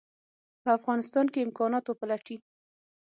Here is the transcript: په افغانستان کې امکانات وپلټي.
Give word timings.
په 0.63 0.69
افغانستان 0.77 1.25
کې 1.33 1.43
امکانات 1.45 1.85
وپلټي. 1.87 2.37